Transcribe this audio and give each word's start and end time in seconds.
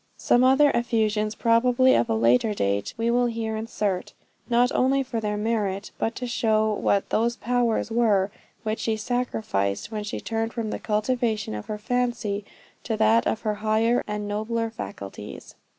Some 0.17 0.43
other 0.43 0.71
effusions, 0.71 1.35
probably 1.35 1.93
of 1.93 2.09
a 2.09 2.15
later 2.15 2.55
date, 2.55 2.95
we 2.97 3.11
will 3.11 3.27
here 3.27 3.55
insert, 3.55 4.13
not 4.49 4.71
only 4.71 5.03
for 5.03 5.19
their 5.19 5.37
merit, 5.37 5.91
but 5.99 6.15
to 6.15 6.25
show 6.25 6.73
what 6.73 7.11
those 7.11 7.35
powers 7.35 7.91
were 7.91 8.31
which 8.63 8.79
she 8.79 8.97
sacrificed, 8.97 9.91
when 9.91 10.03
she 10.03 10.19
turned 10.19 10.53
from 10.53 10.71
the 10.71 10.79
cultivation 10.79 11.53
of 11.53 11.67
her 11.67 11.77
fancy 11.77 12.43
to 12.83 12.97
that 12.97 13.27
of 13.27 13.41
her 13.41 13.53
higher 13.53 14.03
and 14.07 14.27
nobler 14.27 14.71
faculties. 14.71 15.53